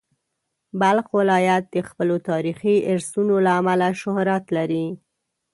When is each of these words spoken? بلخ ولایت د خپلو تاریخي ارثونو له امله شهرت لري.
بلخ 0.79 1.07
ولایت 1.19 1.63
د 1.69 1.77
خپلو 1.89 2.15
تاریخي 2.29 2.75
ارثونو 2.93 3.35
له 3.45 3.51
امله 3.59 3.89
شهرت 4.01 4.43
لري. 4.57 4.87